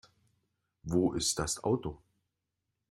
Wo 0.81 1.11
ist 1.13 1.37
das 1.37 1.63
Auto? 1.63 2.01